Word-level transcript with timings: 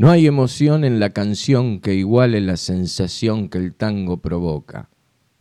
No 0.00 0.10
hay 0.10 0.26
emoción 0.26 0.84
en 0.84 0.98
la 0.98 1.10
canción 1.10 1.78
que 1.78 1.92
iguale 1.92 2.40
la 2.40 2.56
sensación 2.56 3.50
que 3.50 3.58
el 3.58 3.74
tango 3.74 4.22
provoca, 4.22 4.88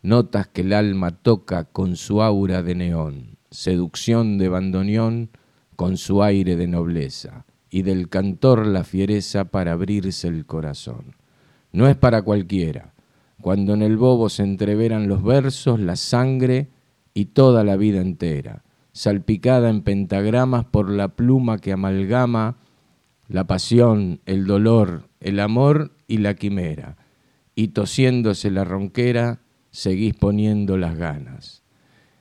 notas 0.01 0.50
que 0.50 0.64
el 0.64 0.74
alma 0.74 1.12
toca 1.12 1.64
con 1.64 1.96
su 1.96 2.22
aura 2.22 2.61
de 2.61 2.75
neón, 2.75 3.37
seducción 3.51 4.37
de 4.37 4.50
bandoneón 4.50 5.30
con 5.77 5.95
su 5.95 6.22
aire 6.24 6.58
de 6.58 6.67
nobleza, 6.67 7.45
y 7.69 7.83
del 7.83 8.09
cantor 8.09 8.68
la 8.68 8.84
fiereza 8.84 9.45
para 9.45 9.71
abrirse 9.71 10.27
el 10.27 10.45
corazón. 10.45 11.16
No 11.71 11.88
es 11.88 11.96
para 11.96 12.21
cualquiera, 12.23 12.91
cuando 13.39 13.73
en 13.76 13.82
el 13.82 13.96
bobo 13.96 14.28
se 14.28 14.44
entreveran 14.44 15.07
los 15.07 15.23
versos, 15.23 15.80
la 15.80 15.96
sangre 15.96 16.68
y 17.14 17.28
toda 17.28 17.64
la 17.64 17.78
vida 17.78 18.02
entera, 18.02 18.66
salpicada 18.91 19.70
en 19.70 19.84
pentagramas 19.84 20.66
por 20.66 20.89
la 20.89 21.07
pluma 21.16 21.60
que 21.60 21.71
amalgama 21.71 22.57
la 23.30 23.46
pasión, 23.46 24.20
el 24.25 24.45
dolor, 24.45 25.07
el 25.20 25.39
amor 25.39 25.91
y 26.08 26.17
la 26.17 26.34
quimera, 26.34 26.98
y 27.53 27.70
tosiéndose 27.70 28.49
la 28.49 28.63
ronquera, 28.63 29.40
seguís 29.70 30.16
poniendo 30.16 30.77
las 30.77 30.98
ganas. 30.98 31.63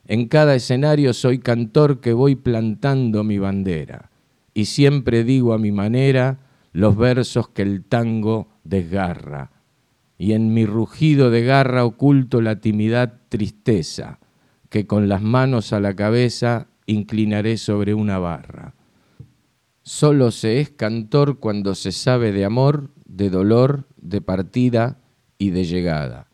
En 0.07 0.29
cada 0.29 0.55
escenario 0.55 1.15
soy 1.15 1.39
cantor 1.39 2.01
que 2.01 2.13
voy 2.13 2.37
plantando 2.37 3.25
mi 3.25 3.39
bandera, 3.39 4.11
y 4.53 4.67
siempre 4.67 5.25
digo 5.25 5.55
a 5.55 5.59
mi 5.59 5.73
manera 5.73 6.41
los 6.73 6.97
versos 6.97 7.49
que 7.49 7.63
el 7.63 7.85
tango 7.85 8.49
desgarra, 8.65 9.51
y 10.19 10.35
en 10.35 10.53
mi 10.53 10.67
rugido 10.67 11.31
de 11.31 11.43
garra 11.43 11.87
oculto 11.87 12.43
la 12.43 12.61
timidad 12.61 13.15
tristeza, 13.31 14.19
que 14.69 14.87
con 14.87 15.09
las 15.09 15.23
manos 15.23 15.73
a 15.73 15.81
la 15.81 15.97
cabeza 15.97 16.67
inclinaré 16.85 17.57
sobre 17.57 17.95
una 17.95 18.19
barra. 18.19 18.75
Solo 19.89 20.33
se 20.33 20.61
es 20.61 20.69
cantor 20.69 21.39
cuando 21.39 21.75
se 21.75 21.93
sabe 21.93 22.31
de 22.31 22.45
amor, 22.45 22.91
de 23.07 23.31
dolor, 23.31 23.89
de 23.97 24.21
partida 24.21 24.99
y 25.39 25.49
de 25.49 25.65
llegada, 25.65 26.29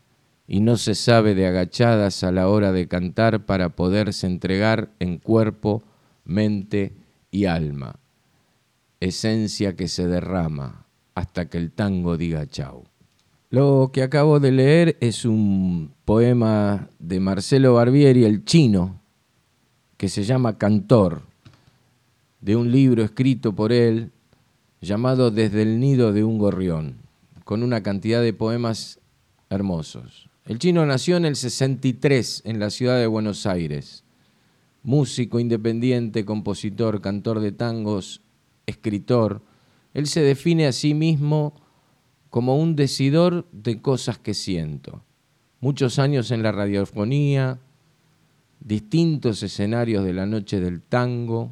y 0.45 0.59
no 0.59 0.75
se 0.75 0.93
sabe 0.93 1.35
de 1.35 1.47
agachadas 1.47 2.25
a 2.25 2.33
la 2.33 2.49
hora 2.49 2.73
de 2.73 2.89
cantar 2.89 3.45
para 3.45 3.69
poderse 3.69 4.27
entregar 4.27 4.91
en 4.99 5.19
cuerpo, 5.19 5.83
mente 6.25 6.97
y 7.31 7.45
alma, 7.45 8.01
esencia 8.99 9.77
que 9.77 9.87
se 9.87 10.05
derrama 10.05 10.85
hasta 11.15 11.47
que 11.47 11.57
el 11.57 11.71
tango 11.71 12.17
diga 12.17 12.45
chau. 12.47 12.83
Lo 13.51 13.91
que 13.93 14.03
acabo 14.03 14.41
de 14.41 14.51
leer 14.51 14.97
es 14.99 15.23
un 15.23 15.93
poema 16.03 16.89
de 16.99 17.21
Marcelo 17.21 17.75
Barbieri, 17.75 18.25
el 18.25 18.43
chino, 18.43 18.99
que 19.95 20.09
se 20.09 20.25
llama 20.25 20.57
Cantor, 20.57 21.21
de 22.45 22.55
un 22.55 22.71
libro 22.71 23.03
escrito 23.03 23.55
por 23.55 23.73
él 23.73 24.11
llamado 24.79 25.31
Desde 25.31 25.63
el 25.63 25.79
nido 25.79 26.13
de 26.13 26.23
un 26.23 26.37
gorrión, 26.37 26.97
con 27.43 27.63
una 27.63 27.81
cantidad 27.81 28.21
de 28.21 28.33
poemas 28.33 28.99
hermosos. 29.49 30.29
El 30.45 30.59
chino 30.59 30.85
nació 30.85 31.17
en 31.17 31.25
el 31.25 31.35
63 31.35 32.43
en 32.45 32.59
la 32.59 32.69
ciudad 32.69 32.99
de 32.99 33.07
Buenos 33.07 33.47
Aires, 33.47 34.03
músico 34.83 35.39
independiente, 35.39 36.23
compositor, 36.23 37.01
cantor 37.01 37.39
de 37.39 37.51
tangos, 37.51 38.21
escritor. 38.67 39.41
Él 39.95 40.05
se 40.05 40.21
define 40.21 40.67
a 40.67 40.71
sí 40.71 40.93
mismo 40.93 41.55
como 42.29 42.59
un 42.59 42.75
decidor 42.75 43.47
de 43.53 43.81
cosas 43.81 44.19
que 44.19 44.35
siento. 44.35 45.01
Muchos 45.61 45.97
años 45.97 46.29
en 46.29 46.43
la 46.43 46.51
radiofonía, 46.51 47.59
distintos 48.59 49.41
escenarios 49.41 50.05
de 50.05 50.13
la 50.13 50.27
noche 50.27 50.59
del 50.59 50.83
tango, 50.83 51.51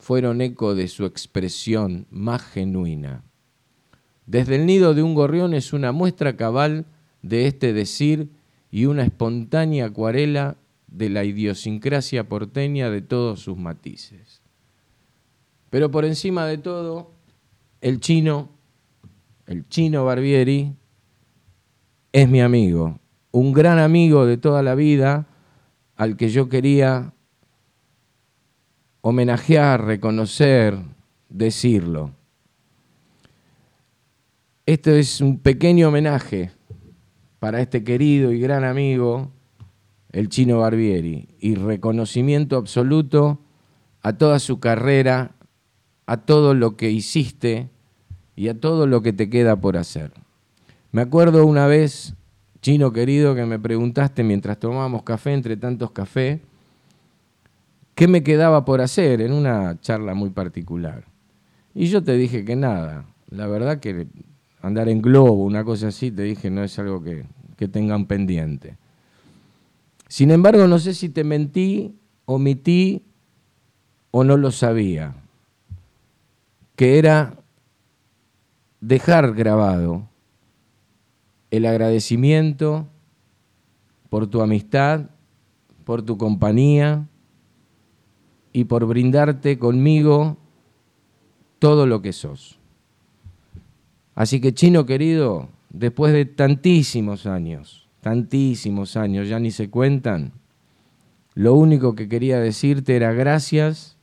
fueron 0.00 0.40
eco 0.40 0.74
de 0.74 0.88
su 0.88 1.04
expresión 1.04 2.06
más 2.10 2.42
genuina. 2.42 3.22
Desde 4.26 4.56
el 4.56 4.66
nido 4.66 4.94
de 4.94 5.04
un 5.04 5.14
gorrión 5.14 5.54
es 5.54 5.72
una 5.72 5.92
muestra 5.92 6.36
cabal 6.36 6.86
de 7.22 7.46
este 7.46 7.72
decir 7.72 8.30
y 8.72 8.86
una 8.86 9.04
espontánea 9.04 9.86
acuarela 9.86 10.56
de 10.88 11.08
la 11.08 11.24
idiosincrasia 11.24 12.28
porteña 12.28 12.90
de 12.90 13.02
todos 13.02 13.40
sus 13.40 13.56
matices. 13.56 14.42
Pero 15.70 15.92
por 15.92 16.04
encima 16.04 16.46
de 16.46 16.58
todo, 16.58 17.12
el 17.80 18.00
chino 18.00 18.48
el 19.50 19.68
chino 19.68 20.04
Barbieri, 20.04 20.76
es 22.12 22.28
mi 22.28 22.40
amigo, 22.40 23.00
un 23.32 23.52
gran 23.52 23.80
amigo 23.80 24.24
de 24.24 24.36
toda 24.36 24.62
la 24.62 24.76
vida 24.76 25.26
al 25.96 26.16
que 26.16 26.28
yo 26.28 26.48
quería 26.48 27.14
homenajear, 29.02 29.84
reconocer, 29.84 30.78
decirlo. 31.28 32.10
Esto 34.66 34.90
es 34.90 35.20
un 35.20 35.38
pequeño 35.38 35.88
homenaje 35.88 36.52
para 37.38 37.60
este 37.60 37.82
querido 37.82 38.32
y 38.32 38.40
gran 38.40 38.64
amigo, 38.64 39.30
el 40.12 40.28
chino 40.28 40.58
Barbieri, 40.58 41.28
y 41.40 41.54
reconocimiento 41.54 42.56
absoluto 42.56 43.40
a 44.02 44.12
toda 44.12 44.38
su 44.38 44.60
carrera, 44.60 45.32
a 46.06 46.18
todo 46.18 46.54
lo 46.54 46.76
que 46.76 46.90
hiciste 46.90 47.68
y 48.36 48.48
a 48.48 48.58
todo 48.58 48.86
lo 48.86 49.02
que 49.02 49.12
te 49.12 49.30
queda 49.30 49.56
por 49.56 49.76
hacer. 49.76 50.12
Me 50.92 51.02
acuerdo 51.02 51.46
una 51.46 51.66
vez, 51.66 52.14
chino 52.62 52.92
querido, 52.92 53.34
que 53.34 53.46
me 53.46 53.58
preguntaste 53.58 54.22
mientras 54.22 54.58
tomábamos 54.58 55.02
café, 55.02 55.32
entre 55.32 55.56
tantos 55.56 55.92
café, 55.92 56.40
qué 58.00 58.08
me 58.08 58.22
quedaba 58.22 58.64
por 58.64 58.80
hacer 58.80 59.20
en 59.20 59.30
una 59.30 59.78
charla 59.78 60.14
muy 60.14 60.30
particular. 60.30 61.04
Y 61.74 61.88
yo 61.88 62.02
te 62.02 62.14
dije 62.14 62.46
que 62.46 62.56
nada. 62.56 63.04
La 63.28 63.46
verdad 63.46 63.78
que 63.78 64.06
andar 64.62 64.88
en 64.88 65.02
globo, 65.02 65.44
una 65.44 65.64
cosa 65.64 65.88
así, 65.88 66.10
te 66.10 66.22
dije 66.22 66.48
no 66.48 66.64
es 66.64 66.78
algo 66.78 67.02
que, 67.02 67.26
que 67.58 67.68
tengan 67.68 68.06
pendiente. 68.06 68.78
Sin 70.08 70.30
embargo, 70.30 70.66
no 70.66 70.78
sé 70.78 70.94
si 70.94 71.10
te 71.10 71.24
mentí, 71.24 71.94
omití 72.24 73.02
o 74.12 74.24
no 74.24 74.38
lo 74.38 74.50
sabía, 74.50 75.14
que 76.76 76.98
era 76.98 77.34
dejar 78.80 79.34
grabado 79.34 80.08
el 81.50 81.66
agradecimiento 81.66 82.88
por 84.08 84.26
tu 84.26 84.40
amistad, 84.40 85.10
por 85.84 86.00
tu 86.00 86.16
compañía 86.16 87.06
y 88.52 88.64
por 88.64 88.86
brindarte 88.86 89.58
conmigo 89.58 90.36
todo 91.58 91.86
lo 91.86 92.02
que 92.02 92.12
sos. 92.12 92.58
Así 94.14 94.40
que 94.40 94.54
chino 94.54 94.86
querido, 94.86 95.48
después 95.70 96.12
de 96.12 96.24
tantísimos 96.24 97.26
años, 97.26 97.88
tantísimos 98.00 98.96
años, 98.96 99.28
ya 99.28 99.38
ni 99.38 99.50
se 99.50 99.70
cuentan, 99.70 100.32
lo 101.34 101.54
único 101.54 101.94
que 101.94 102.08
quería 102.08 102.40
decirte 102.40 102.96
era 102.96 103.12
gracias 103.12 103.96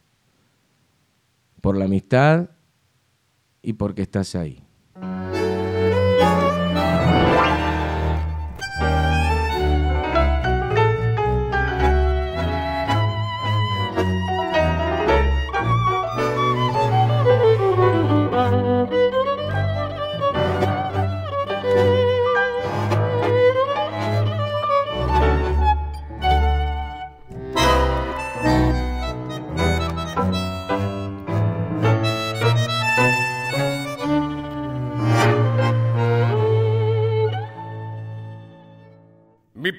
por 1.62 1.78
la 1.78 1.85
amistad 1.85 2.50
y 3.62 3.74
porque 3.74 4.03
estás 4.03 4.35
ahí. 4.35 4.66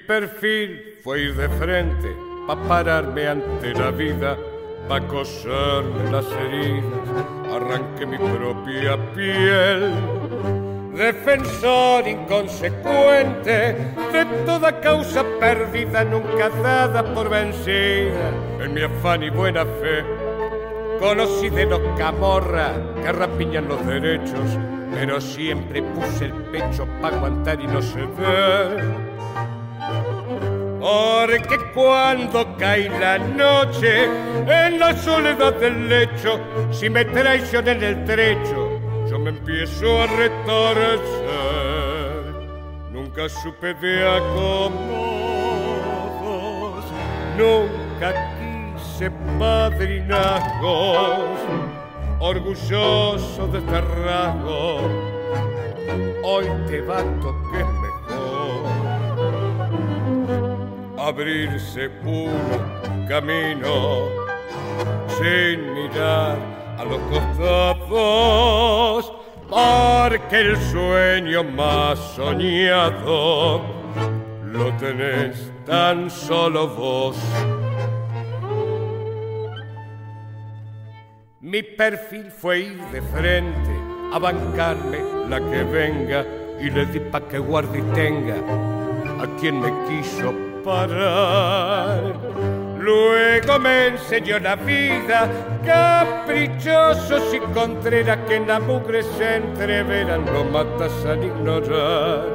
Perfil 0.09 0.95
fue 1.03 1.21
ir 1.21 1.35
de 1.35 1.47
frente, 1.49 2.07
pa' 2.47 2.59
pararme 2.67 3.27
ante 3.27 3.75
la 3.75 3.91
vida, 3.91 4.35
pa' 4.87 5.01
coserme 5.01 6.11
las 6.11 6.25
heridas, 6.31 7.15
arranqué 7.53 8.07
mi 8.07 8.17
propia 8.17 8.97
piel. 9.13 9.93
Defensor 10.95 12.07
inconsecuente 12.07 13.75
de 14.11 14.25
toda 14.47 14.81
causa 14.81 15.23
perdida, 15.39 16.03
nunca 16.03 16.49
dada 16.63 17.03
por 17.13 17.29
vencida, 17.29 18.31
en 18.63 18.73
mi 18.73 18.81
afán 18.81 19.21
y 19.21 19.29
buena 19.29 19.63
fe. 19.63 20.03
Conocí 20.99 21.49
de 21.49 21.67
los 21.67 21.81
camorra 21.99 22.73
que 23.03 23.11
rapiñan 23.11 23.67
los 23.67 23.85
derechos, 23.85 24.57
pero 24.91 25.21
siempre 25.21 25.83
puse 25.83 26.25
el 26.25 26.33
pecho 26.51 26.87
para 26.99 27.15
aguantar 27.15 27.61
y 27.61 27.67
no 27.67 27.79
ceder 27.79 29.08
porque 30.89 31.57
cuando 31.73 32.55
cae 32.57 32.89
la 32.89 33.17
noche 33.17 34.05
en 34.05 34.79
la 34.79 34.95
soledad 34.97 35.53
del 35.55 35.87
lecho, 35.87 36.39
si 36.71 36.89
me 36.89 37.05
traicioné 37.05 37.71
en 37.71 37.83
el 37.83 38.03
trecho, 38.05 38.79
yo 39.09 39.17
me 39.19 39.29
empiezo 39.29 40.01
a 40.01 40.07
retorcer. 40.07 40.99
Nunca 42.91 43.29
supe 43.29 43.73
de 43.75 44.17
acomodos, 44.17 44.75
nunca 47.37 48.13
quise 48.39 49.11
padrinazgos, 49.37 51.39
orgulloso 52.19 53.47
de 53.47 53.59
este 53.59 53.81
rasgo. 53.81 54.81
Hoy 56.23 56.45
te 56.67 56.81
bato 56.81 57.35
que 57.41 57.47
es 57.47 57.48
abrirse 60.99 61.89
un 62.03 63.07
camino 63.07 64.09
sin 65.17 65.73
mirar 65.73 66.37
a 66.77 66.83
los 66.83 66.99
costados, 67.09 69.13
porque 69.49 70.39
el 70.39 70.57
sueño 70.57 71.43
más 71.43 71.97
soñado 72.15 73.61
lo 74.45 74.71
tenés 74.77 75.51
tan 75.65 76.09
solo 76.09 76.67
vos. 76.67 77.17
Mi 81.41 81.63
perfil 81.63 82.31
fue 82.31 82.59
ir 82.59 82.81
de 82.91 83.01
frente 83.01 83.71
a 84.11 84.19
bancarme 84.19 84.99
la 85.29 85.39
que 85.39 85.63
venga 85.63 86.25
y 86.59 86.69
le 86.69 86.85
di 86.87 86.99
pa' 86.99 87.21
que 87.21 87.39
guarde 87.39 87.79
y 87.79 87.81
tenga 87.93 88.35
a 89.23 89.27
quien 89.39 89.59
me 89.59 89.71
quiso 89.87 90.48
parar. 90.63 92.13
Luego 92.79 93.59
me 93.59 93.87
enseñó 93.87 94.39
la 94.39 94.55
vida, 94.55 95.29
caprichosos 95.65 97.33
y 97.33 97.39
contreras 97.53 98.19
que 98.27 98.35
en 98.35 98.47
la 98.47 98.59
mugre 98.59 99.03
se 99.03 99.35
entreveran, 99.35 100.25
no 100.25 100.43
matas 100.45 100.93
al 101.05 101.23
ignorar. 101.23 102.25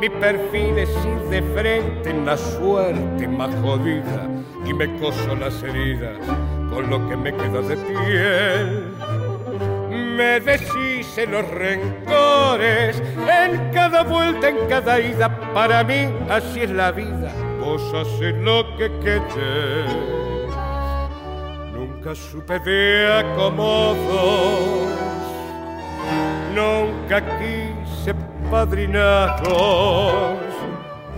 Mi 0.00 0.08
perfil 0.08 0.78
es 0.78 0.90
ir 0.90 1.30
de 1.30 1.42
frente 1.54 2.10
en 2.10 2.26
la 2.26 2.36
suerte 2.36 3.28
más 3.28 3.54
jodida 3.62 4.28
y 4.64 4.74
me 4.74 4.98
coso 4.98 5.36
las 5.36 5.62
heridas 5.62 6.18
con 6.70 6.90
lo 6.90 7.08
que 7.08 7.16
me 7.16 7.32
queda 7.32 7.60
de 7.60 7.76
piel. 7.76 8.92
Me 10.16 10.40
deshice 10.40 11.26
los 11.26 11.48
rencores 11.50 13.00
en 13.28 13.70
cada 13.72 14.02
vuelta, 14.02 14.48
en 14.48 14.66
cada 14.68 15.00
ida. 15.00 15.28
Para 15.54 15.84
mí 15.84 16.08
así 16.28 16.62
es 16.62 16.70
la 16.70 16.90
vida, 16.90 17.32
cosas 17.72 18.08
en 18.20 18.44
lo 18.44 18.76
que 18.76 18.90
quedé. 19.00 19.86
Nunca 21.72 22.14
supe 22.14 22.58
de 22.58 23.20
acomodos, 23.20 24.90
nunca 26.54 27.22
quise 27.38 28.14
padrinatos, 28.50 30.36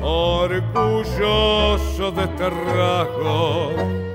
orgulloso 0.01 2.13
de 2.13 2.23
este 2.25 2.51
rasgo, 2.51 3.73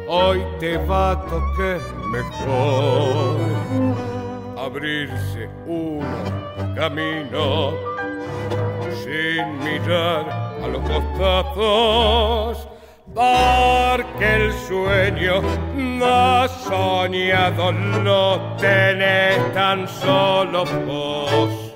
hoy 0.08 0.42
te 0.60 0.78
va 0.78 1.12
a 1.12 1.22
tocar 1.26 1.82
mejor 2.16 3.36
abrirse 4.58 5.50
uno 5.66 6.06
camino 6.76 7.74
sin 9.04 9.44
mirar 9.64 10.49
a 10.64 10.68
los 10.68 10.82
costados, 10.82 12.68
porque 13.14 14.36
el 14.36 14.54
sueño 14.68 15.42
más 15.76 16.52
soñado 16.52 17.72
lo 17.72 18.56
tenés 18.58 19.54
tan 19.54 19.88
solo 19.88 20.66
vos. 20.86 21.69